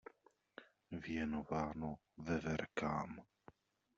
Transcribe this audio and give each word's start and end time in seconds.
Věnováno 0.91 1.95
Veverkám. 2.17 3.23